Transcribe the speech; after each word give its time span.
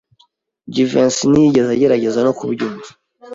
Jivency 0.73 1.23
ntiyigeze 1.29 1.69
agerageza 1.75 2.19
no 2.25 2.31
kubyumva. 2.37 2.89